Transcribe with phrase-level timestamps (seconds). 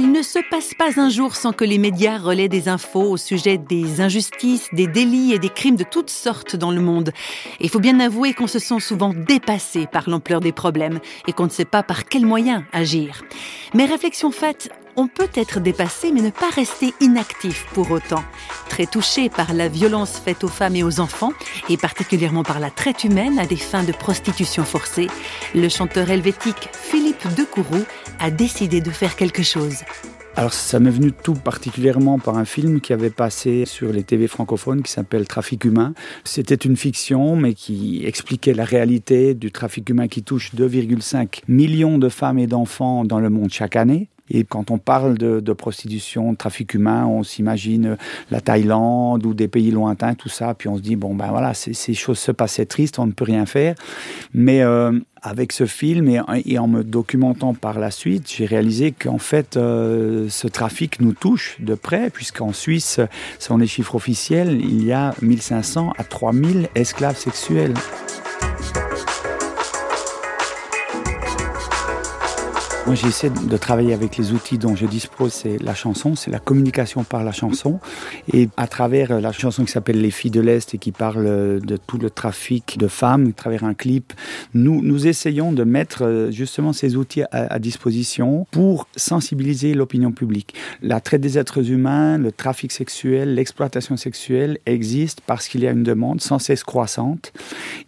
[0.00, 3.16] Il ne se passe pas un jour sans que les médias relaient des infos au
[3.16, 7.10] sujet des injustices, des délits et des crimes de toutes sortes dans le monde.
[7.58, 11.46] Il faut bien avouer qu'on se sent souvent dépassé par l'ampleur des problèmes et qu'on
[11.46, 13.24] ne sait pas par quels moyens agir.
[13.74, 18.22] Mais réflexion faite, on peut être dépassé mais ne pas rester inactif pour autant.
[18.78, 21.32] Très touché par la violence faite aux femmes et aux enfants,
[21.68, 25.08] et particulièrement par la traite humaine à des fins de prostitution forcée,
[25.52, 27.84] le chanteur helvétique Philippe Decourroux
[28.20, 29.78] a décidé de faire quelque chose.
[30.36, 34.28] Alors ça m'est venu tout particulièrement par un film qui avait passé sur les TV
[34.28, 35.92] francophones qui s'appelle Trafic humain.
[36.22, 41.98] C'était une fiction mais qui expliquait la réalité du trafic humain qui touche 2,5 millions
[41.98, 44.08] de femmes et d'enfants dans le monde chaque année.
[44.30, 47.96] Et quand on parle de, prostitution, de trafic humain, on s'imagine
[48.30, 50.54] la Thaïlande ou des pays lointains, tout ça.
[50.54, 53.24] Puis on se dit, bon, ben voilà, ces choses se passaient tristes, on ne peut
[53.24, 53.74] rien faire.
[54.34, 54.92] Mais euh,
[55.22, 59.56] avec ce film et, et, en me documentant par la suite, j'ai réalisé qu'en fait,
[59.56, 63.00] euh, ce trafic nous touche de près, puisqu'en Suisse,
[63.38, 67.74] selon les chiffres officiels, il y a 1500 à 3000 esclaves sexuels.
[72.88, 75.34] Moi, j'essaie de travailler avec les outils dont je dispose.
[75.34, 77.80] C'est la chanson, c'est la communication par la chanson.
[78.32, 81.76] Et à travers la chanson qui s'appelle Les filles de l'Est et qui parle de
[81.76, 84.14] tout le trafic de femmes, à travers un clip,
[84.54, 90.54] nous, nous essayons de mettre euh, justement ces outils à, disposition pour sensibiliser l'opinion publique.
[90.80, 95.72] La traite des êtres humains, le trafic sexuel, l'exploitation sexuelle existe parce qu'il y a
[95.72, 97.34] une demande sans cesse croissante.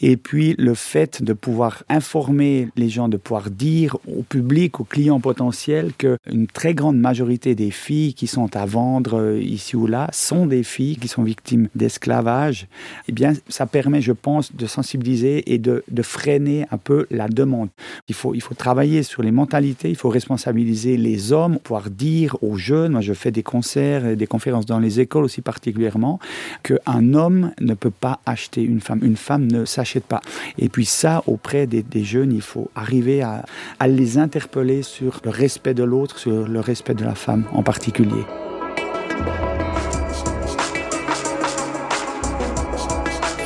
[0.00, 5.20] Et puis, le fait de pouvoir informer les gens, de pouvoir dire au public, clients
[5.20, 10.08] potentiels qu'une très grande majorité des filles qui sont à vendre euh, ici ou là
[10.12, 12.66] sont des filles qui sont victimes d'esclavage,
[13.08, 17.68] eh bien, ça permet, je pense, de sensibiliser et de, freiner un peu la demande.
[18.08, 22.36] Il faut, il faut travailler sur les mentalités, il faut responsabiliser les hommes, pouvoir dire
[22.40, 26.18] aux jeunes, moi je fais des concerts et des conférences dans les écoles aussi particulièrement,
[26.62, 30.22] qu'un homme ne peut pas acheter une femme, une femme ne s'achète pas.
[30.56, 33.44] Et puis ça, auprès des, jeunes, il faut arriver à
[33.86, 38.24] les interpeller sur le respect de l'autre, sur le respect de la femme en particulier.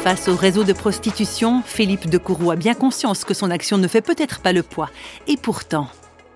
[0.03, 3.87] Face au réseau de prostitution, Philippe de Courroux a bien conscience que son action ne
[3.87, 4.91] fait peut-être pas le poids.
[5.29, 5.87] Et pourtant,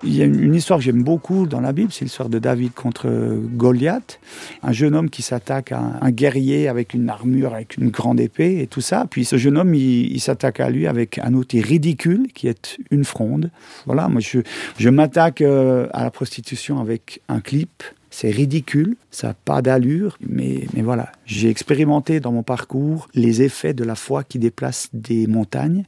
[0.03, 2.73] il y a une histoire que j'aime beaucoup dans la Bible, c'est l'histoire de David
[2.73, 3.07] contre
[3.55, 4.19] Goliath,
[4.61, 8.61] un jeune homme qui s'attaque à un guerrier avec une armure, avec une grande épée
[8.61, 9.05] et tout ça.
[9.09, 13.05] Puis ce jeune homme, il, s'attaque à lui avec un outil ridicule qui est une
[13.05, 13.49] fronde.
[13.85, 14.39] Voilà, moi je,
[14.77, 17.83] je m'attaque euh, à la prostitution avec un clip.
[18.09, 23.41] C'est ridicule, ça n'a pas d'allure, mais, mais voilà, j'ai expérimenté dans mon parcours les
[23.41, 25.83] effets de la foi qui déplace des montagnes.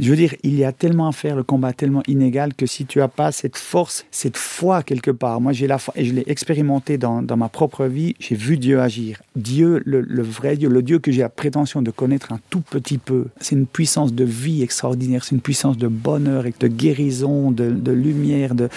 [0.00, 2.86] Je veux dire, il y a tellement à faire, le combat tellement inégal que si
[2.86, 6.12] tu n'as pas cette force, cette foi quelque part, moi j'ai la foi et je
[6.12, 9.22] l'ai expérimenté dans, dans, ma propre vie, j'ai vu Dieu agir.
[9.36, 12.98] Dieu, le, vrai Dieu, le Dieu que j'ai la prétention de connaître un tout petit
[12.98, 17.50] peu, c'est une puissance de vie extraordinaire, c'est une puissance de bonheur et de guérison,
[17.50, 18.54] de, lumière.
[18.54, 18.68] De...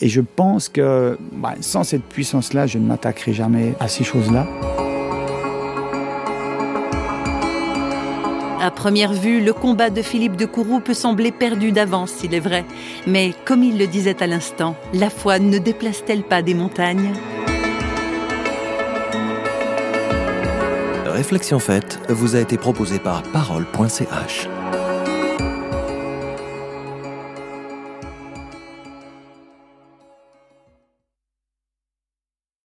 [0.00, 2.04] Et je pense que bah, sans cette
[2.66, 4.46] je ne m'attaquerai jamais à ces choses-là.
[8.62, 12.40] À première vue, le combat de Philippe de Courroux peut sembler perdu d'avance, il est
[12.40, 12.64] vrai.
[13.06, 17.12] Mais comme il le disait à l'instant, la foi ne déplace-t-elle pas des montagnes?
[21.06, 24.48] Réflexion faite vous a été proposée par parole.ch.